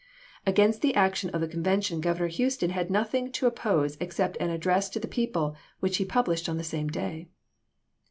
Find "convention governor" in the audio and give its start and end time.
1.47-2.25